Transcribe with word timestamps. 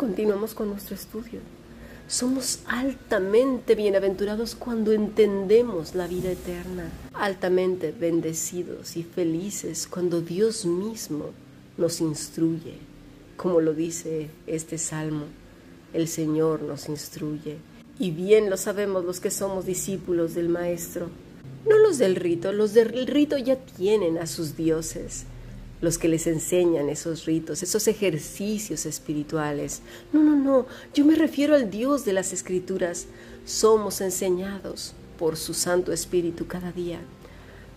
continuamos 0.00 0.54
con 0.54 0.70
nuestro 0.70 0.94
estudio. 0.94 1.40
Somos 2.08 2.60
altamente 2.64 3.74
bienaventurados 3.74 4.54
cuando 4.54 4.92
entendemos 4.92 5.94
la 5.94 6.06
vida 6.06 6.30
eterna, 6.30 6.88
altamente 7.12 7.92
bendecidos 7.92 8.96
y 8.96 9.02
felices 9.02 9.86
cuando 9.86 10.22
Dios 10.22 10.64
mismo 10.64 11.32
nos 11.76 12.00
instruye, 12.00 12.78
como 13.36 13.60
lo 13.60 13.74
dice 13.74 14.30
este 14.46 14.78
salmo, 14.78 15.26
el 15.92 16.08
Señor 16.08 16.62
nos 16.62 16.88
instruye. 16.88 17.58
Y 17.98 18.10
bien 18.10 18.48
lo 18.48 18.56
sabemos 18.56 19.04
los 19.04 19.20
que 19.20 19.30
somos 19.30 19.66
discípulos 19.66 20.34
del 20.34 20.48
Maestro, 20.48 21.10
no 21.68 21.76
los 21.76 21.98
del 21.98 22.16
rito, 22.16 22.54
los 22.54 22.72
del 22.72 23.06
rito 23.06 23.36
ya 23.36 23.56
tienen 23.56 24.16
a 24.16 24.26
sus 24.26 24.56
dioses, 24.56 25.26
los 25.80 25.98
que 25.98 26.08
les 26.08 26.26
enseñan 26.26 26.88
esos 26.88 27.24
ritos, 27.24 27.62
esos 27.62 27.88
ejercicios 27.88 28.86
espirituales. 28.86 29.80
No, 30.12 30.22
no, 30.22 30.36
no, 30.36 30.66
yo 30.94 31.04
me 31.04 31.14
refiero 31.14 31.54
al 31.54 31.70
Dios 31.70 32.04
de 32.04 32.12
las 32.12 32.32
Escrituras. 32.32 33.06
Somos 33.44 34.00
enseñados 34.00 34.94
por 35.18 35.36
su 35.36 35.54
Santo 35.54 35.92
Espíritu 35.92 36.46
cada 36.46 36.72
día 36.72 37.00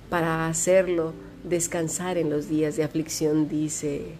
para 0.09 0.47
hacerlo 0.47 1.13
descansar 1.43 2.17
en 2.17 2.29
los 2.29 2.47
días 2.47 2.75
de 2.75 2.83
aflicción, 2.83 3.47
dice 3.49 4.13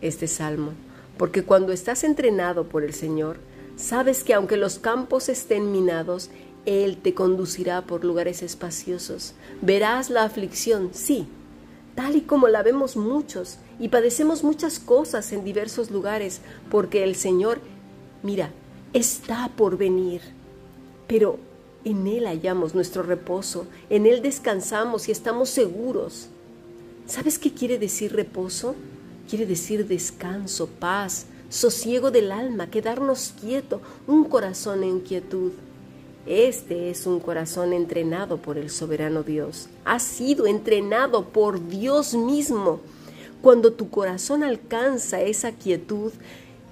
este 0.00 0.26
salmo. 0.26 0.72
Porque 1.18 1.42
cuando 1.42 1.72
estás 1.72 2.04
entrenado 2.04 2.68
por 2.68 2.82
el 2.82 2.94
Señor, 2.94 3.38
sabes 3.76 4.24
que 4.24 4.34
aunque 4.34 4.56
los 4.56 4.78
campos 4.78 5.28
estén 5.28 5.70
minados, 5.72 6.30
Él 6.66 6.96
te 6.96 7.14
conducirá 7.14 7.82
por 7.82 8.04
lugares 8.04 8.42
espaciosos. 8.42 9.34
Verás 9.60 10.10
la 10.10 10.24
aflicción, 10.24 10.90
sí, 10.92 11.28
tal 11.94 12.16
y 12.16 12.22
como 12.22 12.48
la 12.48 12.62
vemos 12.62 12.96
muchos 12.96 13.58
y 13.78 13.88
padecemos 13.88 14.42
muchas 14.44 14.78
cosas 14.78 15.32
en 15.32 15.44
diversos 15.44 15.90
lugares, 15.90 16.40
porque 16.70 17.04
el 17.04 17.14
Señor, 17.14 17.60
mira, 18.22 18.50
está 18.92 19.50
por 19.56 19.76
venir, 19.76 20.20
pero 21.06 21.38
en 21.84 22.06
Él 22.06 22.26
hallamos 22.26 22.74
nuestro 22.74 23.02
reposo, 23.02 23.66
en 23.90 24.06
Él 24.06 24.22
descansamos 24.22 25.08
y 25.08 25.12
estamos 25.12 25.50
seguros. 25.50 26.28
¿Sabes 27.06 27.38
qué 27.38 27.52
quiere 27.52 27.78
decir 27.78 28.14
reposo? 28.14 28.74
Quiere 29.28 29.46
decir 29.46 29.86
descanso, 29.86 30.66
paz, 30.66 31.26
sosiego 31.48 32.10
del 32.10 32.32
alma, 32.32 32.70
quedarnos 32.70 33.34
quieto, 33.40 33.80
un 34.06 34.24
corazón 34.24 34.82
en 34.82 35.00
quietud. 35.00 35.52
Este 36.26 36.88
es 36.88 37.06
un 37.06 37.20
corazón 37.20 37.74
entrenado 37.74 38.38
por 38.38 38.56
el 38.56 38.70
soberano 38.70 39.22
Dios. 39.22 39.68
Ha 39.84 39.98
sido 39.98 40.46
entrenado 40.46 41.26
por 41.26 41.68
Dios 41.68 42.14
mismo. 42.14 42.80
Cuando 43.42 43.74
tu 43.74 43.90
corazón 43.90 44.42
alcanza 44.42 45.20
esa 45.20 45.52
quietud, 45.52 46.12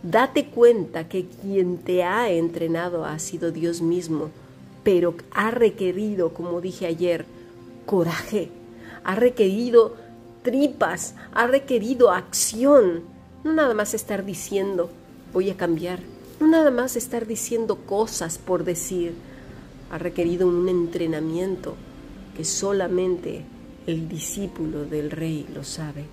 date 0.02 0.46
cuenta 0.46 1.06
que 1.06 1.26
quien 1.26 1.76
te 1.76 2.02
ha 2.02 2.30
entrenado 2.30 3.04
ha 3.04 3.18
sido 3.18 3.52
Dios 3.52 3.82
mismo, 3.82 4.30
pero 4.84 5.14
ha 5.32 5.50
requerido, 5.50 6.32
como 6.32 6.62
dije 6.62 6.86
ayer, 6.86 7.26
coraje, 7.84 8.48
ha 9.04 9.16
requerido 9.16 9.96
tripas, 10.42 11.14
ha 11.32 11.46
requerido 11.46 12.10
acción, 12.10 13.02
no 13.44 13.52
nada 13.52 13.74
más 13.74 13.92
estar 13.92 14.24
diciendo, 14.24 14.88
voy 15.34 15.50
a 15.50 15.58
cambiar, 15.58 15.98
no 16.40 16.46
nada 16.46 16.70
más 16.70 16.96
estar 16.96 17.26
diciendo 17.26 17.76
cosas 17.86 18.38
por 18.38 18.64
decir, 18.64 19.14
ha 19.92 19.98
requerido 19.98 20.48
un 20.48 20.68
entrenamiento 20.70 21.74
que 22.34 22.44
solamente 22.46 23.44
el 23.86 24.08
discípulo 24.08 24.86
del 24.86 25.10
rey 25.10 25.46
lo 25.54 25.64
sabe. 25.64 26.06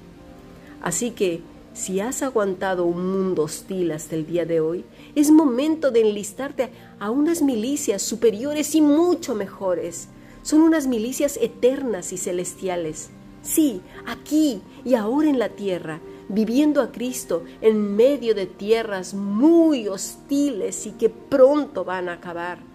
Así 0.81 1.11
que, 1.11 1.41
si 1.73 2.01
has 2.01 2.21
aguantado 2.21 2.83
un 2.83 3.09
mundo 3.09 3.43
hostil 3.43 3.91
hasta 3.91 4.15
el 4.15 4.25
día 4.25 4.45
de 4.45 4.59
hoy, 4.59 4.83
es 5.15 5.31
momento 5.31 5.91
de 5.91 6.01
enlistarte 6.01 6.71
a 6.99 7.09
unas 7.09 7.41
milicias 7.41 8.01
superiores 8.01 8.75
y 8.75 8.81
mucho 8.81 9.33
mejores. 9.33 10.09
Son 10.41 10.59
unas 10.59 10.85
milicias 10.85 11.37
eternas 11.41 12.11
y 12.11 12.17
celestiales. 12.17 13.11
Sí, 13.41 13.79
aquí 14.05 14.61
y 14.83 14.95
ahora 14.95 15.29
en 15.29 15.39
la 15.39 15.49
tierra, 15.49 16.01
viviendo 16.27 16.81
a 16.81 16.91
Cristo 16.91 17.45
en 17.61 17.95
medio 17.95 18.35
de 18.35 18.45
tierras 18.45 19.13
muy 19.13 19.87
hostiles 19.87 20.85
y 20.85 20.91
que 20.91 21.07
pronto 21.07 21.85
van 21.85 22.09
a 22.09 22.13
acabar 22.13 22.68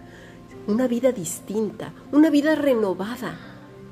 una 0.67 0.87
vida 0.89 1.13
distinta, 1.13 1.93
una 2.13 2.31
vida 2.31 2.55
renovada. 2.55 3.39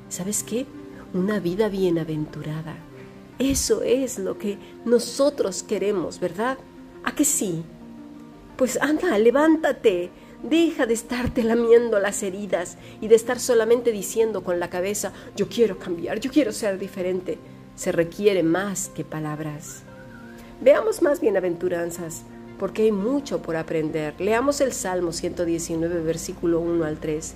¿Sabes 0.09 0.43
qué? 0.43 0.65
Una 1.13 1.39
vida 1.39 1.69
bienaventurada. 1.69 2.75
Eso 3.39 3.83
es 3.83 4.19
lo 4.19 4.37
que 4.37 4.57
nosotros 4.85 5.63
queremos, 5.63 6.19
¿verdad? 6.19 6.57
¿A 7.03 7.13
que 7.13 7.25
sí? 7.25 7.63
Pues 8.57 8.79
anda, 8.81 9.17
levántate, 9.17 10.11
deja 10.41 10.85
de 10.85 10.93
estarte 10.93 11.43
lamiendo 11.43 11.99
las 11.99 12.23
heridas 12.23 12.77
y 13.01 13.07
de 13.07 13.15
estar 13.15 13.39
solamente 13.39 13.91
diciendo 13.91 14.43
con 14.43 14.59
la 14.59 14.69
cabeza, 14.69 15.13
yo 15.35 15.47
quiero 15.47 15.79
cambiar, 15.79 16.19
yo 16.19 16.31
quiero 16.31 16.51
ser 16.51 16.77
diferente. 16.79 17.37
Se 17.75 17.91
requiere 17.91 18.43
más 18.43 18.89
que 18.89 19.03
palabras. 19.03 19.83
Veamos 20.61 21.01
más 21.01 21.19
bienaventuranzas 21.19 22.23
porque 22.63 22.83
hay 22.83 22.93
mucho 22.93 23.41
por 23.41 23.57
aprender. 23.57 24.13
Leamos 24.21 24.61
el 24.61 24.71
Salmo 24.71 25.11
119, 25.11 26.01
versículo 26.01 26.61
1 26.61 26.85
al 26.85 26.97
3. 26.97 27.33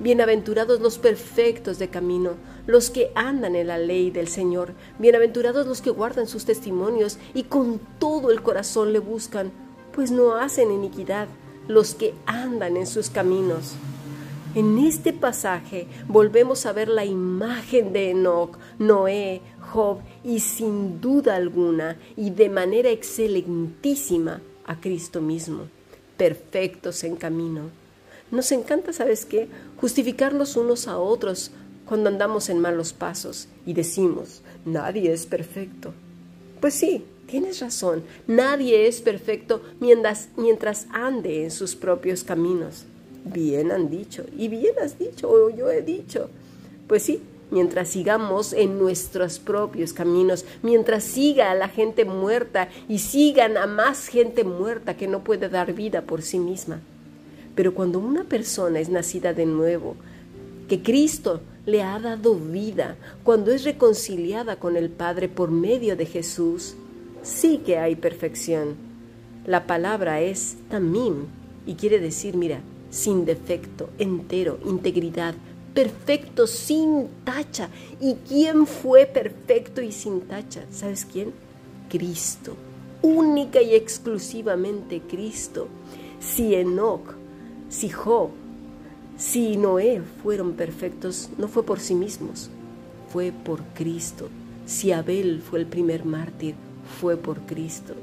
Bienaventurados 0.00 0.80
los 0.80 0.98
perfectos 0.98 1.78
de 1.78 1.90
camino, 1.90 2.32
los 2.66 2.90
que 2.90 3.12
andan 3.14 3.54
en 3.54 3.68
la 3.68 3.78
ley 3.78 4.10
del 4.10 4.26
Señor. 4.26 4.72
Bienaventurados 4.98 5.68
los 5.68 5.80
que 5.80 5.90
guardan 5.90 6.26
sus 6.26 6.44
testimonios 6.44 7.18
y 7.34 7.44
con 7.44 7.78
todo 8.00 8.32
el 8.32 8.42
corazón 8.42 8.92
le 8.92 8.98
buscan, 8.98 9.52
pues 9.92 10.10
no 10.10 10.34
hacen 10.34 10.72
iniquidad 10.72 11.28
los 11.68 11.94
que 11.94 12.12
andan 12.26 12.76
en 12.76 12.88
sus 12.88 13.10
caminos. 13.10 13.76
En 14.56 14.76
este 14.80 15.12
pasaje 15.12 15.86
volvemos 16.08 16.66
a 16.66 16.72
ver 16.72 16.88
la 16.88 17.04
imagen 17.04 17.92
de 17.92 18.10
Enoch, 18.10 18.58
Noé, 18.80 19.40
Job 19.60 19.98
y 20.24 20.40
sin 20.40 21.00
duda 21.00 21.36
alguna 21.36 21.96
y 22.16 22.30
de 22.30 22.48
manera 22.48 22.90
excelentísima 22.90 24.40
a 24.66 24.80
Cristo 24.80 25.20
mismo, 25.20 25.68
perfectos 26.16 27.04
en 27.04 27.16
camino. 27.16 27.70
Nos 28.30 28.50
encanta, 28.52 28.92
¿sabes 28.92 29.24
qué? 29.24 29.48
Justificarnos 29.76 30.56
unos 30.56 30.88
a 30.88 30.98
otros 30.98 31.50
cuando 31.84 32.08
andamos 32.08 32.48
en 32.48 32.58
malos 32.58 32.92
pasos 32.92 33.48
y 33.66 33.74
decimos, 33.74 34.42
nadie 34.64 35.12
es 35.12 35.26
perfecto. 35.26 35.92
Pues 36.60 36.74
sí, 36.74 37.04
tienes 37.26 37.60
razón, 37.60 38.02
nadie 38.26 38.86
es 38.86 39.00
perfecto 39.00 39.62
mientras, 39.80 40.28
mientras 40.36 40.86
ande 40.90 41.44
en 41.44 41.50
sus 41.50 41.74
propios 41.74 42.24
caminos. 42.24 42.84
Bien 43.24 43.70
han 43.70 43.90
dicho, 43.90 44.24
y 44.36 44.48
bien 44.48 44.74
has 44.82 44.98
dicho, 44.98 45.30
o 45.30 45.50
yo 45.50 45.70
he 45.70 45.82
dicho. 45.82 46.28
Pues 46.86 47.02
sí, 47.02 47.22
mientras 47.54 47.86
sigamos 47.86 48.52
en 48.52 48.80
nuestros 48.80 49.38
propios 49.38 49.92
caminos, 49.92 50.44
mientras 50.64 51.04
siga 51.04 51.52
a 51.52 51.54
la 51.54 51.68
gente 51.68 52.04
muerta 52.04 52.68
y 52.88 52.98
sigan 52.98 53.56
a 53.56 53.68
más 53.68 54.08
gente 54.08 54.42
muerta 54.42 54.96
que 54.96 55.06
no 55.06 55.22
puede 55.22 55.48
dar 55.48 55.72
vida 55.72 56.02
por 56.02 56.22
sí 56.22 56.40
misma. 56.40 56.80
Pero 57.54 57.72
cuando 57.72 58.00
una 58.00 58.24
persona 58.24 58.80
es 58.80 58.88
nacida 58.88 59.34
de 59.34 59.46
nuevo, 59.46 59.94
que 60.68 60.82
Cristo 60.82 61.42
le 61.64 61.84
ha 61.84 62.00
dado 62.00 62.34
vida, 62.34 62.96
cuando 63.22 63.52
es 63.52 63.62
reconciliada 63.62 64.56
con 64.56 64.76
el 64.76 64.90
Padre 64.90 65.28
por 65.28 65.52
medio 65.52 65.94
de 65.94 66.06
Jesús, 66.06 66.74
sí 67.22 67.58
que 67.64 67.78
hay 67.78 67.94
perfección. 67.94 68.74
La 69.46 69.68
palabra 69.68 70.20
es 70.20 70.56
tamim 70.70 71.26
y 71.66 71.74
quiere 71.74 72.00
decir, 72.00 72.36
mira, 72.36 72.62
sin 72.90 73.24
defecto, 73.24 73.90
entero, 74.00 74.58
integridad, 74.66 75.36
perfecto, 75.74 76.46
sin 76.46 77.08
tacha. 77.24 77.68
¿Y 78.00 78.14
quién 78.28 78.66
fue 78.66 79.06
perfecto 79.06 79.82
y 79.82 79.92
sin 79.92 80.22
tacha? 80.22 80.64
¿Sabes 80.70 81.04
quién? 81.04 81.32
Cristo. 81.90 82.56
Única 83.02 83.60
y 83.60 83.74
exclusivamente 83.74 85.02
Cristo. 85.02 85.68
Si 86.20 86.54
Enoch, 86.54 87.14
si 87.68 87.90
Job, 87.90 88.30
si 89.18 89.56
Noé 89.56 90.00
fueron 90.22 90.52
perfectos, 90.52 91.28
no 91.36 91.48
fue 91.48 91.64
por 91.64 91.80
sí 91.80 91.94
mismos, 91.94 92.48
fue 93.12 93.32
por 93.32 93.62
Cristo. 93.74 94.28
Si 94.64 94.92
Abel 94.92 95.42
fue 95.42 95.58
el 95.58 95.66
primer 95.66 96.06
mártir, 96.06 96.54
fue 97.00 97.16
por 97.16 97.40
Cristo. 97.40 97.94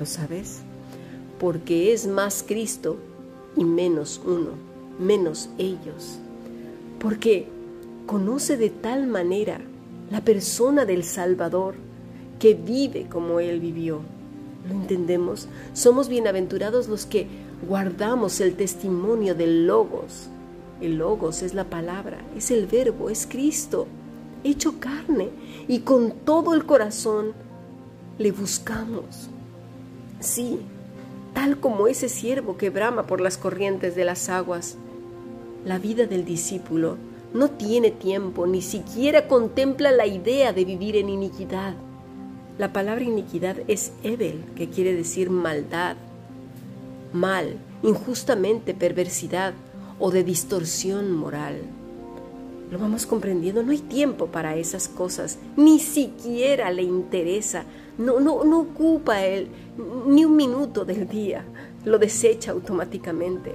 ¿Lo 0.00 0.06
sabes? 0.06 0.62
Porque 1.38 1.92
es 1.92 2.06
más 2.08 2.44
Cristo 2.46 2.96
y 3.56 3.64
menos 3.64 4.20
uno, 4.24 4.50
menos 4.98 5.48
ellos 5.58 6.18
porque 7.04 7.46
conoce 8.06 8.56
de 8.56 8.70
tal 8.70 9.06
manera 9.06 9.60
la 10.10 10.22
persona 10.22 10.86
del 10.86 11.04
Salvador 11.04 11.74
que 12.38 12.54
vive 12.54 13.08
como 13.10 13.40
Él 13.40 13.60
vivió. 13.60 14.00
¿Lo 14.66 14.74
entendemos? 14.74 15.46
Somos 15.74 16.08
bienaventurados 16.08 16.88
los 16.88 17.04
que 17.04 17.26
guardamos 17.68 18.40
el 18.40 18.54
testimonio 18.54 19.34
del 19.34 19.66
Logos. 19.66 20.30
El 20.80 20.96
Logos 20.96 21.42
es 21.42 21.52
la 21.52 21.64
palabra, 21.64 22.22
es 22.38 22.50
el 22.50 22.66
verbo, 22.66 23.10
es 23.10 23.26
Cristo, 23.26 23.86
hecho 24.42 24.80
carne, 24.80 25.28
y 25.68 25.80
con 25.80 26.10
todo 26.10 26.54
el 26.54 26.64
corazón 26.64 27.32
le 28.16 28.32
buscamos. 28.32 29.28
Sí, 30.20 30.58
tal 31.34 31.60
como 31.60 31.86
ese 31.86 32.08
siervo 32.08 32.56
que 32.56 32.70
brama 32.70 33.06
por 33.06 33.20
las 33.20 33.36
corrientes 33.36 33.94
de 33.94 34.06
las 34.06 34.30
aguas. 34.30 34.78
La 35.64 35.78
vida 35.78 36.06
del 36.06 36.26
discípulo 36.26 36.98
no 37.32 37.50
tiene 37.50 37.90
tiempo, 37.90 38.46
ni 38.46 38.60
siquiera 38.60 39.26
contempla 39.28 39.90
la 39.92 40.06
idea 40.06 40.52
de 40.52 40.64
vivir 40.64 40.96
en 40.96 41.08
iniquidad. 41.08 41.74
La 42.58 42.72
palabra 42.72 43.02
iniquidad 43.02 43.56
es 43.66 43.92
Ebel, 44.02 44.44
que 44.54 44.68
quiere 44.68 44.94
decir 44.94 45.30
maldad, 45.30 45.96
mal, 47.12 47.56
injustamente 47.82 48.74
perversidad 48.74 49.54
o 49.98 50.10
de 50.10 50.22
distorsión 50.22 51.10
moral. 51.12 51.62
Lo 52.70 52.78
vamos 52.78 53.06
comprendiendo, 53.06 53.62
no 53.62 53.72
hay 53.72 53.78
tiempo 53.78 54.26
para 54.26 54.56
esas 54.56 54.88
cosas, 54.88 55.38
ni 55.56 55.78
siquiera 55.78 56.70
le 56.70 56.82
interesa, 56.82 57.64
no, 57.96 58.20
no, 58.20 58.44
no 58.44 58.60
ocupa 58.60 59.24
él 59.24 59.48
ni 60.06 60.24
un 60.24 60.36
minuto 60.36 60.84
del 60.84 61.08
día, 61.08 61.44
lo 61.84 61.98
desecha 61.98 62.52
automáticamente. 62.52 63.54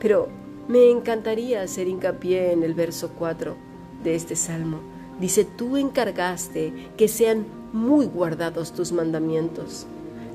Pero 0.00 0.39
me 0.70 0.88
encantaría 0.88 1.62
hacer 1.62 1.88
hincapié 1.88 2.52
en 2.52 2.62
el 2.62 2.74
verso 2.74 3.10
4 3.18 3.56
de 4.04 4.14
este 4.14 4.36
salmo. 4.36 4.78
Dice, 5.18 5.44
tú 5.44 5.76
encargaste 5.76 6.72
que 6.96 7.08
sean 7.08 7.44
muy 7.72 8.06
guardados 8.06 8.72
tus 8.72 8.92
mandamientos. 8.92 9.88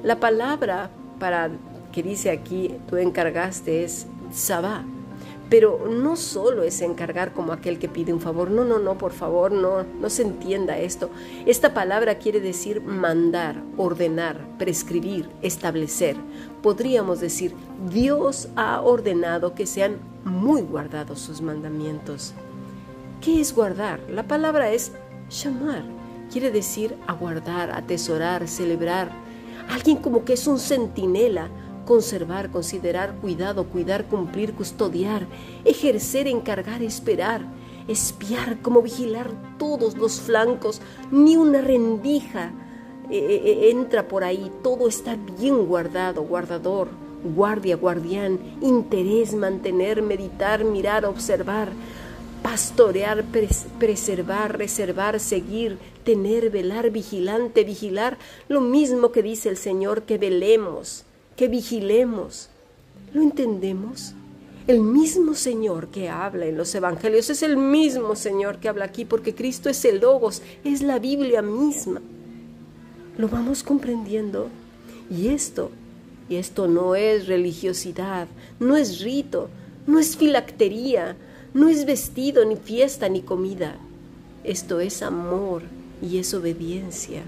La 0.03 0.19
palabra 0.19 0.91
para 1.19 1.51
que 1.93 2.03
dice 2.03 2.31
aquí, 2.31 2.75
tú 2.89 2.97
encargaste 2.97 3.85
es 3.85 4.07
sabá, 4.33 4.83
pero 5.49 5.87
no 5.87 6.15
solo 6.15 6.63
es 6.63 6.81
encargar 6.81 7.33
como 7.33 7.53
aquel 7.53 7.77
que 7.77 7.89
pide 7.89 8.13
un 8.13 8.21
favor, 8.21 8.49
no, 8.49 8.65
no, 8.65 8.79
no, 8.79 8.97
por 8.97 9.11
favor, 9.11 9.51
no, 9.51 9.83
no 9.83 10.09
se 10.09 10.23
entienda 10.23 10.77
esto. 10.77 11.09
Esta 11.45 11.73
palabra 11.73 12.15
quiere 12.15 12.39
decir 12.39 12.81
mandar, 12.81 13.61
ordenar, 13.77 14.39
prescribir, 14.57 15.29
establecer. 15.41 16.15
Podríamos 16.63 17.19
decir, 17.19 17.53
Dios 17.91 18.47
ha 18.55 18.81
ordenado 18.81 19.53
que 19.53 19.67
sean 19.67 19.97
muy 20.23 20.61
guardados 20.61 21.19
sus 21.19 21.41
mandamientos. 21.41 22.33
¿Qué 23.21 23.39
es 23.39 23.53
guardar? 23.53 23.99
La 24.09 24.23
palabra 24.23 24.71
es 24.71 24.91
llamar, 25.29 25.83
quiere 26.31 26.51
decir 26.51 26.95
aguardar, 27.07 27.71
atesorar, 27.71 28.47
celebrar. 28.47 29.11
Alguien 29.69 29.97
como 29.97 30.25
que 30.25 30.33
es 30.33 30.47
un 30.47 30.59
centinela, 30.59 31.49
conservar, 31.85 32.51
considerar, 32.51 33.15
cuidado, 33.21 33.65
cuidar, 33.65 34.05
cumplir, 34.05 34.53
custodiar, 34.53 35.27
ejercer, 35.63 36.27
encargar, 36.27 36.81
esperar, 36.81 37.45
espiar, 37.87 38.61
como 38.61 38.81
vigilar 38.81 39.31
todos 39.57 39.95
los 39.97 40.19
flancos, 40.19 40.81
ni 41.11 41.37
una 41.37 41.61
rendija 41.61 42.51
eh, 43.09 43.17
eh, 43.17 43.41
eh, 43.45 43.69
entra 43.69 44.07
por 44.07 44.23
ahí, 44.23 44.51
todo 44.63 44.87
está 44.87 45.15
bien 45.39 45.67
guardado, 45.67 46.23
guardador, 46.23 46.87
guardia, 47.35 47.75
guardián, 47.75 48.39
interés, 48.61 49.35
mantener, 49.35 50.01
meditar, 50.01 50.63
mirar, 50.63 51.05
observar, 51.05 51.69
pastorear, 52.41 53.23
preservar, 53.79 54.57
reservar, 54.57 55.19
seguir, 55.19 55.77
tener, 56.03 56.49
velar, 56.49 56.89
vigilante, 56.89 57.63
vigilar, 57.63 58.17
lo 58.47 58.61
mismo 58.61 59.11
que 59.11 59.21
dice 59.21 59.49
el 59.49 59.57
Señor, 59.57 60.03
que 60.03 60.17
velemos, 60.17 61.05
que 61.35 61.47
vigilemos. 61.47 62.49
¿Lo 63.13 63.21
entendemos? 63.21 64.13
El 64.67 64.79
mismo 64.79 65.35
Señor 65.35 65.89
que 65.89 66.09
habla 66.09 66.47
en 66.47 66.57
los 66.57 66.73
Evangelios 66.73 67.29
es 67.29 67.43
el 67.43 67.55
mismo 67.55 68.15
Señor 68.15 68.57
que 68.57 68.67
habla 68.67 68.85
aquí 68.85 69.05
porque 69.05 69.35
Cristo 69.35 69.69
es 69.69 69.85
el 69.85 69.99
Logos, 69.99 70.41
es 70.63 70.81
la 70.81 70.97
Biblia 70.97 71.41
misma. 71.41 72.01
¿Lo 73.17 73.29
vamos 73.29 73.63
comprendiendo? 73.63 74.49
Y 75.09 75.27
esto, 75.27 75.69
y 76.29 76.37
esto 76.37 76.67
no 76.67 76.95
es 76.95 77.27
religiosidad, 77.27 78.27
no 78.59 78.75
es 78.75 79.01
rito, 79.01 79.49
no 79.85 79.99
es 79.99 80.17
filactería, 80.17 81.15
no 81.53 81.69
es 81.69 81.85
vestido, 81.85 82.43
ni 82.43 82.55
fiesta, 82.55 83.07
ni 83.07 83.21
comida. 83.21 83.77
Esto 84.43 84.79
es 84.79 85.03
amor 85.03 85.61
y 86.01 86.17
es 86.17 86.33
obediencia 86.33 87.21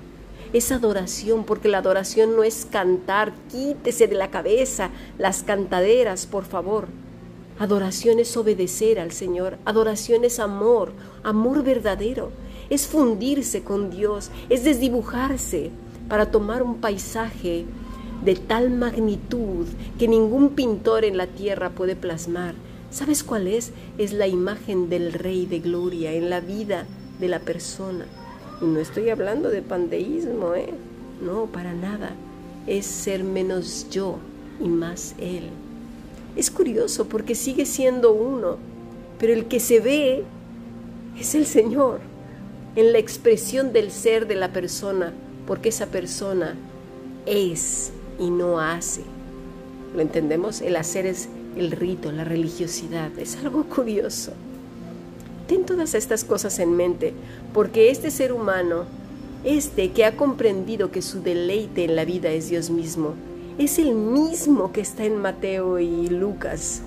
es 0.53 0.71
adoración, 0.71 1.43
porque 1.43 1.67
la 1.67 1.79
adoración 1.79 2.35
no 2.35 2.43
es 2.43 2.65
cantar, 2.65 3.33
quítese 3.51 4.07
de 4.07 4.15
la 4.15 4.29
cabeza 4.29 4.89
las 5.17 5.43
cantaderas, 5.43 6.25
por 6.25 6.45
favor. 6.45 6.87
Adoración 7.59 8.19
es 8.19 8.37
obedecer 8.37 8.99
al 8.99 9.11
Señor, 9.11 9.57
adoración 9.65 10.23
es 10.23 10.39
amor, 10.39 10.93
amor 11.23 11.63
verdadero, 11.63 12.31
es 12.69 12.87
fundirse 12.87 13.63
con 13.63 13.89
Dios, 13.89 14.29
es 14.49 14.63
desdibujarse 14.63 15.71
para 16.07 16.29
tomar 16.29 16.61
un 16.61 16.75
paisaje 16.75 17.65
de 18.23 18.35
tal 18.35 18.69
magnitud 18.69 19.67
que 19.97 20.07
ningún 20.07 20.51
pintor 20.51 21.05
en 21.05 21.17
la 21.17 21.27
tierra 21.27 21.71
puede 21.71 21.95
plasmar. 21.95 22.55
¿Sabes 22.89 23.23
cuál 23.23 23.47
es? 23.47 23.71
Es 23.97 24.13
la 24.13 24.27
imagen 24.27 24.89
del 24.89 25.13
Rey 25.13 25.45
de 25.45 25.59
Gloria 25.59 26.13
en 26.13 26.29
la 26.29 26.39
vida 26.39 26.85
de 27.19 27.27
la 27.27 27.39
persona. 27.39 28.05
Y 28.61 28.65
no 28.65 28.79
estoy 28.79 29.09
hablando 29.09 29.49
de 29.49 29.61
panteísmo, 29.61 30.55
¿eh? 30.55 30.69
No, 31.21 31.45
para 31.45 31.73
nada. 31.73 32.11
Es 32.65 32.85
ser 32.85 33.23
menos 33.23 33.87
yo 33.89 34.17
y 34.59 34.67
más 34.67 35.15
Él. 35.19 35.49
Es 36.35 36.51
curioso 36.51 37.05
porque 37.05 37.35
sigue 37.35 37.65
siendo 37.65 38.11
uno, 38.13 38.57
pero 39.19 39.33
el 39.33 39.45
que 39.45 39.59
se 39.59 39.79
ve 39.79 40.23
es 41.19 41.33
el 41.33 41.45
Señor, 41.45 41.99
en 42.75 42.91
la 42.93 42.99
expresión 42.99 43.73
del 43.73 43.91
ser 43.91 44.27
de 44.27 44.35
la 44.35 44.53
persona, 44.53 45.13
porque 45.47 45.69
esa 45.69 45.87
persona 45.87 46.55
es 47.25 47.91
y 48.19 48.29
no 48.29 48.59
hace. 48.59 49.01
¿Lo 49.95 50.01
entendemos? 50.01 50.61
El 50.61 50.75
hacer 50.75 51.05
es 51.05 51.29
el 51.55 51.71
rito, 51.71 52.11
la 52.11 52.23
religiosidad. 52.23 53.17
Es 53.17 53.37
algo 53.37 53.63
curioso. 53.63 54.33
Ten 55.47 55.65
todas 55.65 55.93
estas 55.93 56.25
cosas 56.25 56.59
en 56.59 56.75
mente, 56.75 57.13
porque 57.53 57.89
este 57.89 58.11
ser 58.11 58.33
humano, 58.33 58.83
este 59.45 59.91
que 59.91 60.03
ha 60.03 60.17
comprendido 60.17 60.91
que 60.91 61.01
su 61.01 61.21
deleite 61.21 61.85
en 61.85 61.95
la 61.95 62.03
vida 62.03 62.29
es 62.31 62.49
Dios 62.49 62.69
mismo, 62.69 63.13
es 63.57 63.79
el 63.79 63.95
mismo 63.95 64.73
que 64.73 64.81
está 64.81 65.05
en 65.05 65.17
Mateo 65.17 65.79
y 65.79 66.09
Lucas. 66.09 66.81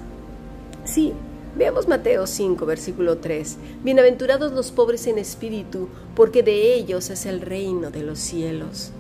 Sí, 0.84 1.14
veamos 1.56 1.88
Mateo 1.88 2.26
5, 2.26 2.66
versículo 2.66 3.16
3. 3.16 3.56
Bienaventurados 3.82 4.52
los 4.52 4.70
pobres 4.72 5.06
en 5.06 5.18
espíritu, 5.18 5.88
porque 6.14 6.42
de 6.42 6.74
ellos 6.74 7.08
es 7.08 7.24
el 7.24 7.40
reino 7.40 7.90
de 7.90 8.02
los 8.02 8.19
cielos. 8.19 8.93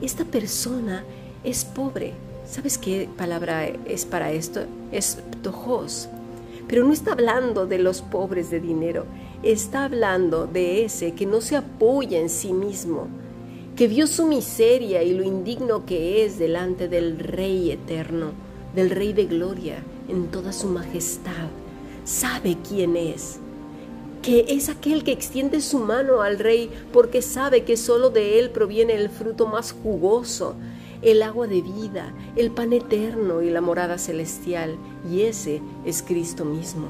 Esta 0.00 0.24
persona 0.24 1.04
es 1.44 1.66
pobre. 1.66 2.14
¿Sabes 2.50 2.78
qué 2.78 3.08
palabra 3.16 3.66
es 3.66 4.06
para 4.06 4.32
esto? 4.32 4.60
Es 4.92 5.18
tojos. 5.42 6.08
Pero 6.68 6.84
no 6.84 6.92
está 6.92 7.12
hablando 7.12 7.66
de 7.66 7.78
los 7.78 8.02
pobres 8.02 8.50
de 8.50 8.60
dinero, 8.60 9.04
está 9.42 9.84
hablando 9.84 10.46
de 10.46 10.84
ese 10.84 11.12
que 11.12 11.26
no 11.26 11.40
se 11.40 11.56
apoya 11.56 12.18
en 12.18 12.30
sí 12.30 12.52
mismo, 12.52 13.08
que 13.76 13.88
vio 13.88 14.06
su 14.06 14.26
miseria 14.26 15.02
y 15.02 15.12
lo 15.12 15.24
indigno 15.24 15.84
que 15.84 16.24
es 16.24 16.38
delante 16.38 16.88
del 16.88 17.18
Rey 17.18 17.70
eterno, 17.70 18.32
del 18.74 18.90
Rey 18.90 19.12
de 19.12 19.26
gloria, 19.26 19.82
en 20.08 20.28
toda 20.28 20.52
su 20.52 20.68
majestad. 20.68 21.48
Sabe 22.04 22.56
quién 22.68 22.96
es, 22.96 23.40
que 24.22 24.46
es 24.48 24.68
aquel 24.70 25.04
que 25.04 25.12
extiende 25.12 25.60
su 25.60 25.78
mano 25.78 26.22
al 26.22 26.38
Rey 26.38 26.70
porque 26.92 27.20
sabe 27.20 27.64
que 27.64 27.76
solo 27.76 28.10
de 28.10 28.38
él 28.38 28.50
proviene 28.50 28.94
el 28.94 29.10
fruto 29.10 29.46
más 29.46 29.72
jugoso, 29.72 30.54
el 31.04 31.22
agua 31.22 31.46
de 31.46 31.60
vida, 31.60 32.14
el 32.34 32.50
pan 32.50 32.72
eterno 32.72 33.42
y 33.42 33.50
la 33.50 33.60
morada 33.60 33.98
celestial, 33.98 34.76
y 35.08 35.22
ese 35.22 35.60
es 35.84 36.02
Cristo 36.02 36.46
mismo. 36.46 36.86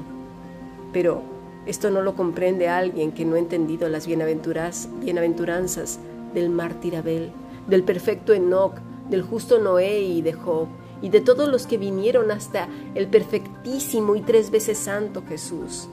Pero 0.93 1.21
esto 1.65 1.91
no 1.91 2.01
lo 2.01 2.15
comprende 2.15 2.69
alguien 2.69 3.11
que 3.11 3.25
no 3.25 3.35
ha 3.35 3.39
entendido 3.39 3.89
las 3.89 4.07
bienaventuranzas 4.07 5.99
del 6.33 6.49
mártir 6.49 6.95
Abel, 6.95 7.31
del 7.67 7.83
perfecto 7.83 8.33
Enoch, 8.33 8.75
del 9.09 9.21
justo 9.21 9.59
Noé 9.59 9.99
y 9.99 10.21
de 10.21 10.31
Job, 10.31 10.67
y 11.01 11.09
de 11.09 11.19
todos 11.19 11.49
los 11.49 11.67
que 11.67 11.77
vinieron 11.77 12.31
hasta 12.31 12.69
el 12.95 13.07
perfectísimo 13.07 14.15
y 14.15 14.21
tres 14.21 14.49
veces 14.49 14.77
santo 14.77 15.23
Jesús. 15.27 15.89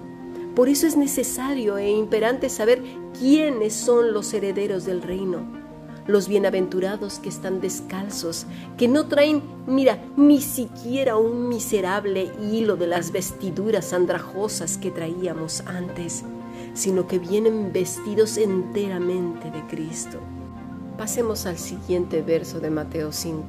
Por 0.55 0.69
eso 0.69 0.87
es 0.87 0.97
necesario 0.97 1.77
e 1.77 1.91
imperante 1.91 2.49
saber 2.49 2.83
quiénes 3.19 3.73
son 3.73 4.13
los 4.13 4.33
herederos 4.33 4.85
del 4.85 5.03
reino 5.03 5.62
los 6.07 6.29
bienaventurados 6.29 7.19
que 7.19 7.29
están 7.29 7.61
descalzos, 7.61 8.47
que 8.77 8.89
no 8.89 9.07
traen, 9.07 9.43
mira, 9.67 9.99
ni 10.17 10.41
siquiera 10.41 11.17
un 11.17 11.49
miserable 11.49 12.33
hilo 12.41 12.77
de 12.77 12.87
las 12.87 13.13
vestiduras 13.13 13.93
andrajosas 13.93 14.79
que 14.79 14.91
traíamos 14.91 15.63
antes, 15.67 16.25
sino 16.75 17.07
que 17.07 17.19
vienen 17.19 17.73
vestidos 17.73 18.37
enteramente 18.37 19.51
de 19.51 19.63
Cristo. 19.69 20.19
Pasemos 20.99 21.47
al 21.47 21.59
siguiente 21.59 22.23
verso 22.23 22.61
de 22.61 22.71
Mateo 22.71 23.13
5. 23.13 23.43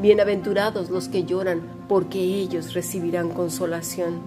Bienaventurados 0.00 0.90
los 0.90 1.08
que 1.08 1.24
lloran, 1.24 1.62
porque 1.88 2.18
ellos 2.18 2.74
recibirán 2.74 3.30
consolación. 3.30 4.20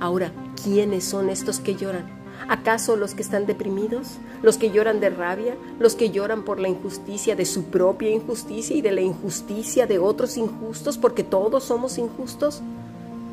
Ahora, 0.00 0.32
¿quiénes 0.62 1.04
son 1.04 1.30
estos 1.30 1.60
que 1.60 1.74
lloran? 1.76 2.13
¿Acaso 2.48 2.96
los 2.96 3.14
que 3.14 3.22
están 3.22 3.46
deprimidos? 3.46 4.18
¿Los 4.42 4.58
que 4.58 4.70
lloran 4.70 5.00
de 5.00 5.10
rabia? 5.10 5.56
¿Los 5.78 5.94
que 5.94 6.10
lloran 6.10 6.44
por 6.44 6.60
la 6.60 6.68
injusticia 6.68 7.36
de 7.36 7.46
su 7.46 7.64
propia 7.64 8.10
injusticia 8.10 8.76
y 8.76 8.82
de 8.82 8.92
la 8.92 9.00
injusticia 9.00 9.86
de 9.86 9.98
otros 9.98 10.36
injustos 10.36 10.98
porque 10.98 11.24
todos 11.24 11.64
somos 11.64 11.98
injustos? 11.98 12.60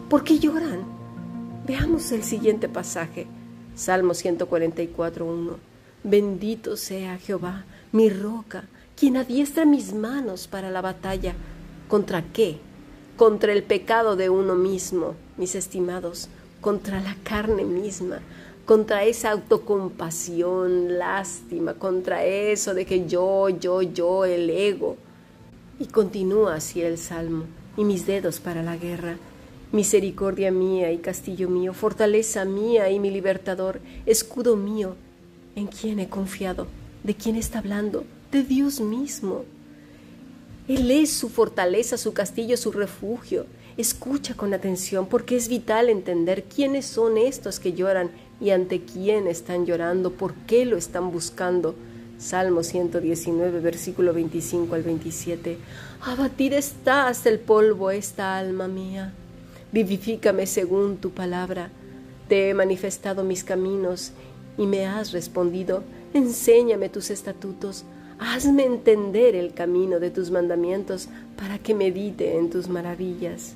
¿Por 0.10 0.24
qué 0.24 0.40
lloran? 0.40 0.84
Veamos 1.66 2.12
el 2.12 2.24
siguiente 2.24 2.70
pasaje. 2.70 3.28
Salmo 3.76 4.14
144.1. 4.14 5.56
Bendito 6.04 6.78
sea 6.78 7.18
Jehová, 7.18 7.66
mi 7.92 8.10
roca, 8.10 8.66
quien 8.98 9.18
adiestra 9.18 9.66
mis 9.66 9.94
manos 9.94 10.48
para 10.48 10.72
la 10.72 10.82
batalla. 10.82 11.34
¿Contra 11.88 12.24
qué? 12.34 12.58
Contra 13.18 13.54
el 13.54 13.64
pecado 13.64 14.16
de 14.16 14.30
uno 14.30 14.56
mismo, 14.56 15.16
mis 15.38 15.56
estimados, 15.56 16.30
contra 16.60 17.00
la 17.02 17.16
carne 17.24 17.64
misma, 17.64 18.20
contra 18.66 19.04
esa 19.04 19.32
autocompasión, 19.32 20.98
lástima, 20.98 21.74
contra 21.74 22.26
eso 22.26 22.74
de 22.74 22.86
que 22.86 23.08
yo, 23.08 23.50
yo, 23.50 23.82
yo, 23.82 24.26
el 24.26 24.50
ego. 24.50 24.98
Y 25.80 25.86
continúa 25.86 26.56
así 26.56 26.82
el 26.82 26.98
salmo, 26.98 27.46
y 27.76 27.84
mis 27.84 28.06
dedos 28.06 28.40
para 28.40 28.64
la 28.64 28.78
guerra. 28.78 29.18
Misericordia 29.72 30.52
mía 30.52 30.92
y 30.92 30.98
castillo 30.98 31.50
mío, 31.50 31.74
fortaleza 31.74 32.46
mía 32.46 32.90
y 32.90 33.00
mi 33.00 33.10
libertador, 33.10 33.80
escudo 34.06 34.56
mío, 34.56 34.96
¿en 35.56 35.68
quién 35.68 36.00
he 36.00 36.10
confiado? 36.10 36.68
¿De 37.04 37.16
quién 37.16 37.36
está 37.36 37.60
hablando? 37.60 38.04
De 38.32 38.44
Dios 38.44 38.80
mismo. 38.80 39.44
Él 40.68 40.92
es 40.92 41.12
su 41.12 41.30
fortaleza, 41.30 41.98
su 41.98 42.14
castillo, 42.14 42.58
su 42.58 42.72
refugio. 42.72 43.46
Escucha 43.78 44.36
con 44.36 44.54
atención 44.54 45.08
porque 45.08 45.36
es 45.36 45.48
vital 45.48 45.90
entender 45.90 46.44
quiénes 46.44 46.86
son 46.86 47.18
estos 47.18 47.60
que 47.60 47.74
lloran 47.74 48.12
y 48.42 48.50
ante 48.50 48.82
quién 48.82 49.28
están 49.28 49.66
llorando, 49.66 50.12
por 50.12 50.34
qué 50.48 50.66
lo 50.66 50.76
están 50.76 51.12
buscando. 51.12 51.76
Salmo 52.18 52.64
119, 52.64 53.60
versículo 53.62 54.14
25 54.14 54.76
al 54.76 54.84
27. 54.84 55.58
Abatida 56.02 56.58
está 56.58 57.08
hasta 57.08 57.30
el 57.30 57.40
polvo 57.40 57.92
esta 57.92 58.38
alma 58.38 58.68
mía. 58.68 59.14
Vivifícame 59.72 60.48
según 60.48 60.98
tu 60.98 61.12
palabra. 61.12 61.70
Te 62.28 62.50
he 62.50 62.54
manifestado 62.54 63.24
mis 63.24 63.44
caminos 63.44 64.12
y 64.58 64.66
me 64.66 64.86
has 64.86 65.12
respondido. 65.12 65.84
Enséñame 66.14 66.90
tus 66.90 67.10
estatutos. 67.10 67.86
Hazme 68.20 68.66
entender 68.66 69.36
el 69.36 69.54
camino 69.54 70.00
de 70.00 70.12
tus 70.12 70.30
mandamientos 70.30 71.10
para 71.38 71.58
que 71.58 71.74
medite 71.74 72.38
en 72.38 72.50
tus 72.50 72.68
maravillas. 72.68 73.54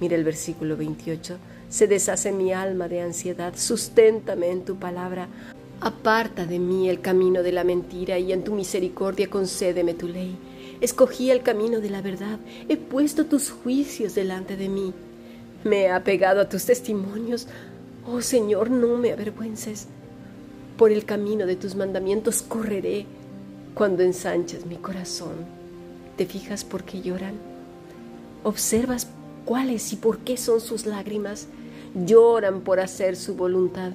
Mira 0.00 0.16
el 0.16 0.24
versículo 0.24 0.76
28. 0.76 1.36
Se 1.68 1.86
deshace 1.86 2.32
mi 2.32 2.52
alma 2.52 2.88
de 2.88 3.02
ansiedad, 3.02 3.52
susténtame 3.54 4.50
en 4.50 4.64
tu 4.64 4.76
palabra. 4.76 5.28
Aparta 5.80 6.46
de 6.46 6.58
mí 6.58 6.88
el 6.88 7.00
camino 7.00 7.42
de 7.42 7.52
la 7.52 7.62
mentira 7.62 8.18
y 8.18 8.32
en 8.32 8.42
tu 8.42 8.54
misericordia 8.54 9.28
concédeme 9.28 9.92
tu 9.92 10.08
ley. 10.08 10.36
Escogí 10.80 11.30
el 11.30 11.42
camino 11.42 11.80
de 11.80 11.90
la 11.90 12.00
verdad, 12.00 12.38
he 12.68 12.76
puesto 12.76 13.26
tus 13.26 13.50
juicios 13.50 14.14
delante 14.14 14.56
de 14.56 14.68
mí. 14.68 14.94
Me 15.62 15.82
he 15.82 15.90
apegado 15.90 16.40
a 16.40 16.48
tus 16.48 16.64
testimonios. 16.64 17.48
Oh 18.06 18.22
Señor, 18.22 18.70
no 18.70 18.96
me 18.96 19.12
avergüences. 19.12 19.88
Por 20.78 20.90
el 20.90 21.04
camino 21.04 21.44
de 21.44 21.56
tus 21.56 21.74
mandamientos 21.74 22.40
correré 22.42 23.04
cuando 23.74 24.02
ensanches 24.02 24.64
mi 24.64 24.76
corazón. 24.76 25.34
¿Te 26.16 26.24
fijas 26.24 26.64
por 26.64 26.84
qué 26.84 27.02
lloran? 27.02 27.34
¿Observas 28.42 29.08
cuáles 29.44 29.92
y 29.92 29.96
por 29.96 30.20
qué 30.20 30.36
son 30.36 30.60
sus 30.60 30.86
lágrimas? 30.86 31.48
Lloran 31.94 32.60
por 32.60 32.80
hacer 32.80 33.16
su 33.16 33.34
voluntad, 33.34 33.92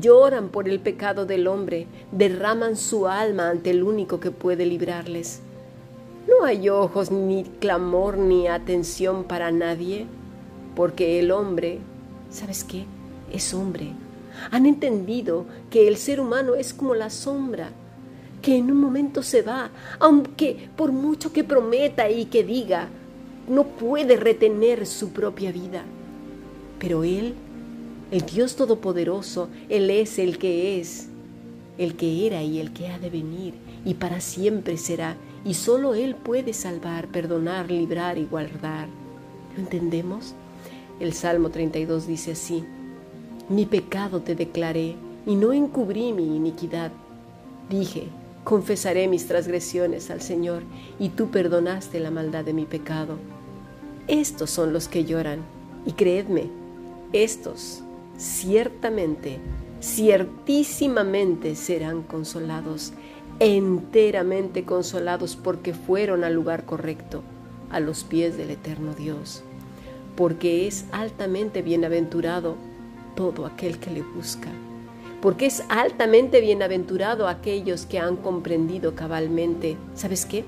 lloran 0.00 0.48
por 0.48 0.68
el 0.68 0.80
pecado 0.80 1.26
del 1.26 1.46
hombre, 1.46 1.86
derraman 2.12 2.76
su 2.76 3.06
alma 3.06 3.48
ante 3.48 3.70
el 3.70 3.82
único 3.82 4.20
que 4.20 4.30
puede 4.30 4.66
librarles. 4.66 5.40
No 6.28 6.44
hay 6.44 6.68
ojos, 6.68 7.10
ni 7.10 7.44
clamor, 7.44 8.18
ni 8.18 8.46
atención 8.46 9.24
para 9.24 9.50
nadie, 9.50 10.06
porque 10.76 11.18
el 11.18 11.30
hombre, 11.30 11.78
¿sabes 12.30 12.62
qué? 12.62 12.84
Es 13.32 13.52
hombre. 13.54 13.92
Han 14.50 14.66
entendido 14.66 15.46
que 15.70 15.88
el 15.88 15.96
ser 15.96 16.20
humano 16.20 16.54
es 16.54 16.72
como 16.72 16.94
la 16.94 17.10
sombra, 17.10 17.70
que 18.42 18.56
en 18.56 18.70
un 18.70 18.78
momento 18.78 19.22
se 19.22 19.42
va, 19.42 19.70
aunque 19.98 20.68
por 20.76 20.92
mucho 20.92 21.32
que 21.32 21.44
prometa 21.44 22.08
y 22.08 22.26
que 22.26 22.44
diga, 22.44 22.88
no 23.48 23.64
puede 23.64 24.16
retener 24.16 24.86
su 24.86 25.10
propia 25.10 25.52
vida. 25.52 25.84
Pero 26.80 27.04
Él, 27.04 27.34
el 28.10 28.22
Dios 28.22 28.56
Todopoderoso, 28.56 29.48
Él 29.68 29.90
es 29.90 30.18
el 30.18 30.38
que 30.38 30.80
es, 30.80 31.08
el 31.78 31.94
que 31.94 32.26
era 32.26 32.42
y 32.42 32.58
el 32.58 32.72
que 32.72 32.88
ha 32.88 32.98
de 32.98 33.10
venir, 33.10 33.54
y 33.84 33.94
para 33.94 34.20
siempre 34.20 34.76
será, 34.76 35.16
y 35.44 35.54
solo 35.54 35.94
Él 35.94 36.16
puede 36.16 36.52
salvar, 36.52 37.06
perdonar, 37.08 37.70
librar 37.70 38.18
y 38.18 38.24
guardar. 38.24 38.88
¿Lo 39.54 39.62
entendemos? 39.62 40.34
El 40.98 41.12
Salmo 41.12 41.50
32 41.50 42.06
dice 42.06 42.32
así, 42.32 42.64
Mi 43.48 43.66
pecado 43.66 44.20
te 44.20 44.34
declaré, 44.34 44.96
y 45.26 45.36
no 45.36 45.52
encubrí 45.52 46.12
mi 46.12 46.36
iniquidad. 46.36 46.92
Dije, 47.68 48.08
confesaré 48.42 49.06
mis 49.06 49.26
transgresiones 49.26 50.10
al 50.10 50.22
Señor, 50.22 50.62
y 50.98 51.10
tú 51.10 51.30
perdonaste 51.30 52.00
la 52.00 52.10
maldad 52.10 52.44
de 52.44 52.54
mi 52.54 52.64
pecado. 52.64 53.16
Estos 54.08 54.50
son 54.50 54.72
los 54.72 54.88
que 54.88 55.04
lloran, 55.04 55.40
y 55.86 55.92
creedme, 55.92 56.59
estos 57.12 57.82
ciertamente, 58.16 59.38
ciertísimamente 59.80 61.56
serán 61.56 62.02
consolados, 62.02 62.92
enteramente 63.38 64.64
consolados 64.64 65.36
porque 65.36 65.72
fueron 65.72 66.22
al 66.22 66.34
lugar 66.34 66.66
correcto, 66.66 67.22
a 67.70 67.80
los 67.80 68.04
pies 68.04 68.36
del 68.36 68.50
eterno 68.50 68.94
Dios, 68.94 69.42
porque 70.16 70.66
es 70.66 70.84
altamente 70.92 71.62
bienaventurado 71.62 72.56
todo 73.16 73.46
aquel 73.46 73.78
que 73.78 73.90
le 73.90 74.02
busca, 74.02 74.50
porque 75.22 75.46
es 75.46 75.64
altamente 75.70 76.40
bienaventurado 76.40 77.26
aquellos 77.26 77.86
que 77.86 77.98
han 77.98 78.16
comprendido 78.16 78.94
cabalmente, 78.94 79.76
¿sabes 79.94 80.26
qué? 80.26 80.44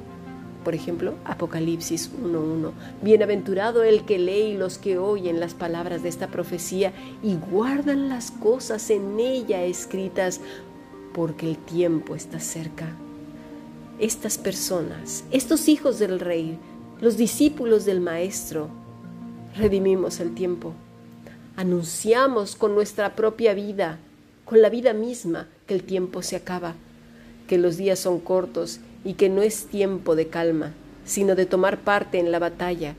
Por 0.65 0.75
ejemplo, 0.77 1.15
Apocalipsis 1.25 2.11
1.1. 2.13 2.71
Bienaventurado 3.03 3.83
el 3.83 4.05
que 4.05 4.19
lee 4.19 4.53
y 4.53 4.57
los 4.57 4.79
que 4.79 4.97
oyen 4.97 5.41
las 5.41 5.55
palabras 5.55 6.03
de 6.03 6.09
esta 6.09 6.29
profecía 6.29 6.93
y 7.23 7.35
guardan 7.35 8.09
las 8.09 8.31
cosas 8.31 8.89
en 8.91 9.19
ella 9.19 9.65
escritas, 9.65 10.41
porque 11.13 11.49
el 11.49 11.59
tiempo 11.59 12.15
está 12.15 12.39
cerca. 12.39 12.87
Estas 13.99 14.39
personas, 14.39 15.25
estos 15.33 15.69
hijos 15.69 15.99
del 15.99 16.21
rey, 16.21 16.59
los 17.01 17.17
discípulos 17.17 17.85
del 17.85 18.01
Maestro, 18.01 18.69
redimimos 19.57 20.21
el 20.21 20.33
tiempo. 20.35 20.75
Anunciamos 21.57 22.55
con 22.55 22.75
nuestra 22.75 23.17
propia 23.17 23.53
vida, 23.53 23.99
con 24.45 24.63
la 24.63 24.71
vida 24.71 24.93
misma, 24.93 25.49
que 25.67 25.75
el 25.75 25.83
tiempo 25.83 26.23
se 26.23 26.37
acaba, 26.37 26.75
que 27.49 27.59
los 27.59 27.77
días 27.77 27.99
son 27.99 28.21
cortos 28.21 28.81
y 29.05 29.15
que 29.15 29.29
no 29.29 29.43
es 29.43 29.67
tiempo 29.67 30.17
de 30.17 30.29
calma, 30.29 30.73
sino 31.05 31.35
de 31.35 31.47
tomar 31.47 31.81
parte 31.81 32.19
en 32.19 32.31
la 32.31 32.39
batalla. 32.39 32.95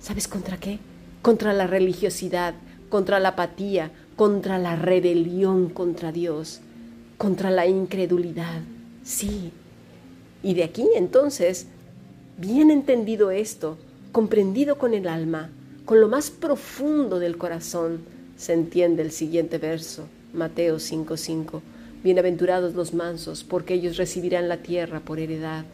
¿Sabes 0.00 0.28
contra 0.28 0.58
qué? 0.58 0.78
Contra 1.22 1.52
la 1.52 1.66
religiosidad, 1.66 2.54
contra 2.88 3.18
la 3.20 3.30
apatía, 3.30 3.90
contra 4.16 4.58
la 4.58 4.76
rebelión 4.76 5.68
contra 5.68 6.10
Dios, 6.10 6.60
contra 7.18 7.50
la 7.50 7.66
incredulidad. 7.66 8.62
Sí. 9.04 9.52
Y 10.42 10.54
de 10.54 10.64
aquí 10.64 10.88
entonces, 10.94 11.66
bien 12.38 12.70
entendido 12.70 13.30
esto, 13.30 13.76
comprendido 14.12 14.78
con 14.78 14.94
el 14.94 15.08
alma, 15.08 15.50
con 15.84 16.00
lo 16.00 16.08
más 16.08 16.30
profundo 16.30 17.18
del 17.18 17.36
corazón, 17.36 18.00
se 18.36 18.52
entiende 18.52 19.02
el 19.02 19.12
siguiente 19.12 19.58
verso, 19.58 20.06
Mateo 20.32 20.78
5:5. 20.78 21.62
Bienaventurados 22.06 22.74
los 22.74 22.94
mansos, 22.94 23.42
porque 23.42 23.74
ellos 23.74 23.96
recibirán 23.96 24.48
la 24.48 24.58
tierra 24.58 25.00
por 25.00 25.18
heredad, 25.18 25.64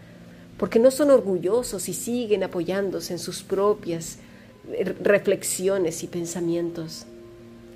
porque 0.56 0.78
no 0.78 0.90
son 0.90 1.10
orgullosos 1.10 1.90
y 1.90 1.92
siguen 1.92 2.42
apoyándose 2.42 3.12
en 3.12 3.18
sus 3.18 3.42
propias 3.42 4.16
eh, 4.72 4.94
reflexiones 5.02 6.02
y 6.02 6.06
pensamientos. 6.06 7.04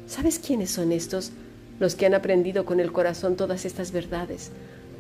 ¿Sabes 0.07 0.39
quiénes 0.39 0.71
son 0.71 0.93
estos? 0.93 1.33
Los 1.81 1.97
que 1.97 2.07
han 2.07 2.15
aprendido 2.15 2.65
con 2.65 2.81
el 2.81 2.93
corazón 2.93 3.37
todas 3.37 3.67
estas 3.67 3.93
verdades, 3.93 4.51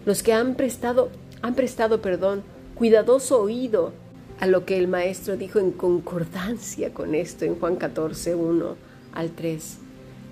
los 0.04 0.22
que 0.22 0.34
han 0.34 0.54
prestado, 0.56 1.08
han 1.40 1.54
prestado, 1.54 2.02
perdón, 2.02 2.42
cuidadoso 2.74 3.40
oído 3.40 3.94
a 4.38 4.46
lo 4.46 4.66
que 4.66 4.76
el 4.76 4.86
maestro 4.86 5.38
dijo 5.38 5.60
en 5.60 5.70
concordancia 5.70 6.92
con 6.92 7.14
esto 7.14 7.46
en 7.46 7.58
Juan 7.58 7.76
14, 7.76 8.34
1 8.34 8.76
al 9.14 9.30
3. 9.30 9.78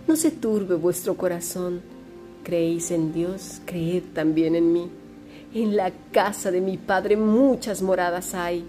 No 0.08 0.14
se 0.14 0.30
turbe 0.30 0.74
vuestro 0.74 1.16
corazón 1.16 1.94
Creéis 2.44 2.90
en 2.92 3.12
Dios, 3.12 3.60
creed 3.64 4.04
también 4.12 4.54
en 4.54 4.72
mí. 4.72 4.90
En 5.54 5.74
la 5.74 5.90
casa 6.12 6.50
de 6.50 6.60
mi 6.60 6.76
Padre 6.76 7.16
muchas 7.16 7.82
moradas 7.82 8.34
hay. 8.34 8.64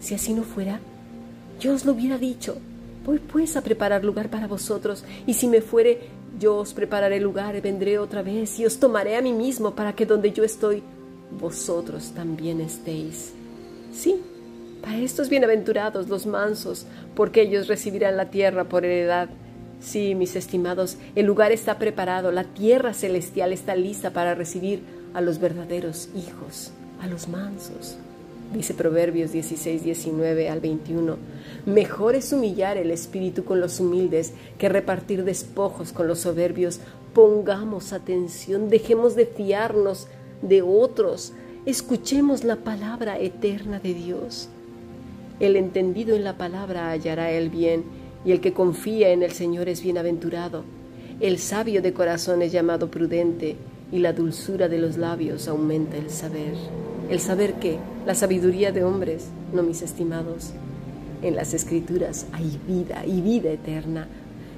Si 0.00 0.14
así 0.14 0.32
no 0.32 0.42
fuera, 0.42 0.80
yo 1.60 1.74
os 1.74 1.84
lo 1.84 1.92
hubiera 1.92 2.18
dicho. 2.18 2.56
Voy 3.04 3.18
pues 3.18 3.56
a 3.56 3.62
preparar 3.62 4.04
lugar 4.04 4.30
para 4.30 4.46
vosotros, 4.46 5.04
y 5.26 5.34
si 5.34 5.46
me 5.46 5.60
fuere, 5.60 6.00
Yo 6.38 6.56
os 6.56 6.72
prepararé 6.72 7.20
lugar 7.20 7.60
vendré 7.60 7.98
otra 7.98 8.22
vez 8.22 8.58
y 8.58 8.64
os 8.64 8.78
tomaré 8.78 9.16
a 9.16 9.20
mí 9.20 9.32
mismo 9.32 9.74
para 9.74 9.94
que 9.94 10.06
donde 10.06 10.32
yo 10.32 10.44
estoy, 10.44 10.82
vosotros 11.38 12.12
también 12.14 12.60
estéis. 12.60 13.32
Sí, 13.92 14.22
para 14.80 14.98
estos 14.98 15.28
bienaventurados 15.28 16.08
los 16.08 16.26
mansos, 16.26 16.86
porque 17.14 17.42
ellos 17.42 17.68
recibirán 17.68 18.16
la 18.16 18.30
tierra 18.30 18.64
por 18.64 18.84
heredad. 18.84 19.28
Sí, 19.80 20.14
mis 20.14 20.36
estimados, 20.36 20.98
el 21.16 21.24
lugar 21.24 21.52
está 21.52 21.78
preparado, 21.78 22.32
la 22.32 22.44
tierra 22.44 22.92
celestial 22.92 23.52
está 23.52 23.74
lista 23.74 24.12
para 24.12 24.34
recibir 24.34 24.82
a 25.14 25.22
los 25.22 25.40
verdaderos 25.40 26.10
hijos, 26.14 26.72
a 27.00 27.06
los 27.06 27.28
mansos. 27.28 27.96
Dice 28.52 28.74
Proverbios 28.74 29.32
16, 29.32 29.82
19 29.84 30.50
al 30.50 30.60
21. 30.60 31.16
Mejor 31.66 32.14
es 32.14 32.32
humillar 32.32 32.76
el 32.76 32.90
espíritu 32.90 33.44
con 33.44 33.60
los 33.60 33.80
humildes 33.80 34.32
que 34.58 34.68
repartir 34.68 35.24
despojos 35.24 35.92
con 35.92 36.08
los 36.08 36.20
soberbios. 36.20 36.80
Pongamos 37.14 37.92
atención, 37.92 38.68
dejemos 38.68 39.14
de 39.16 39.26
fiarnos 39.26 40.08
de 40.42 40.62
otros, 40.62 41.32
escuchemos 41.64 42.44
la 42.44 42.56
palabra 42.56 43.18
eterna 43.18 43.78
de 43.78 43.94
Dios. 43.94 44.48
El 45.38 45.56
entendido 45.56 46.14
en 46.14 46.24
la 46.24 46.36
palabra 46.36 46.90
hallará 46.90 47.30
el 47.30 47.48
bien, 47.50 47.84
y 48.24 48.32
el 48.32 48.40
que 48.40 48.52
confía 48.52 49.10
en 49.10 49.22
el 49.22 49.32
Señor 49.32 49.68
es 49.68 49.82
bienaventurado. 49.82 50.64
El 51.20 51.38
sabio 51.38 51.82
de 51.82 51.92
corazón 51.92 52.42
es 52.42 52.52
llamado 52.52 52.90
prudente, 52.90 53.56
y 53.92 53.98
la 53.98 54.12
dulzura 54.12 54.68
de 54.68 54.78
los 54.78 54.96
labios 54.96 55.48
aumenta 55.48 55.96
el 55.96 56.10
saber. 56.10 56.54
¿El 57.08 57.18
saber 57.20 57.54
qué? 57.54 57.78
La 58.06 58.14
sabiduría 58.14 58.72
de 58.72 58.84
hombres, 58.84 59.26
no 59.52 59.62
mis 59.62 59.82
estimados. 59.82 60.52
En 61.22 61.34
las 61.34 61.54
escrituras 61.54 62.26
hay 62.32 62.58
vida 62.68 63.04
y 63.04 63.20
vida 63.20 63.50
eterna. 63.50 64.06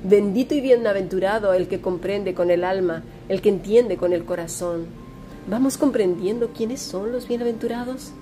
Bendito 0.04 0.54
y 0.54 0.61
bienaventurado 0.61 1.54
el 1.54 1.66
que 1.66 1.81
comprende 1.81 2.35
con 2.35 2.50
el 2.50 2.62
alma, 2.62 3.02
el 3.28 3.40
que 3.40 3.49
entiende 3.49 3.97
con 3.97 4.12
el 4.12 4.25
corazón. 4.25 4.87
¿Vamos 5.49 5.78
comprendiendo 5.78 6.50
quiénes 6.54 6.81
son 6.81 7.11
los 7.11 7.26
bienaventurados? 7.26 8.12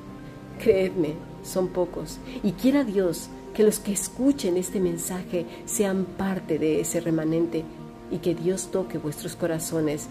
Creedme, 0.62 1.14
son 1.42 1.68
pocos, 1.68 2.18
y 2.42 2.52
quiera 2.52 2.84
Dios 2.84 3.30
que 3.54 3.62
los 3.62 3.78
que 3.78 3.92
escuchen 3.92 4.56
este 4.56 4.80
mensaje 4.80 5.46
sean 5.66 6.04
parte 6.04 6.58
de 6.58 6.80
ese 6.80 7.00
remanente 7.00 7.64
y 8.10 8.18
que 8.18 8.34
Dios 8.34 8.70
toque 8.70 8.98
vuestros 8.98 9.36
corazones 9.36 10.08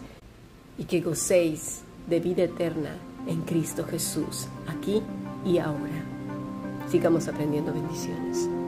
y 0.78 0.86
que 0.86 1.02
gocéis 1.02 1.82
de 2.10 2.20
vida 2.20 2.44
eterna 2.44 2.96
en 3.28 3.42
Cristo 3.42 3.86
Jesús, 3.86 4.48
aquí 4.68 5.02
y 5.46 5.58
ahora. 5.58 6.04
Sigamos 6.90 7.28
aprendiendo 7.28 7.74
bendiciones. 7.74 8.59